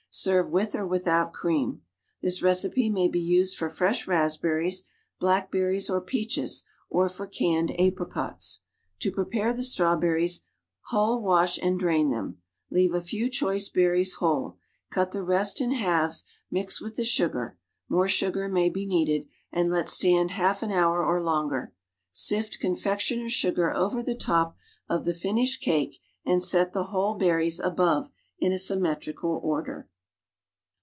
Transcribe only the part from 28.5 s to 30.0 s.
a svmmclrical order.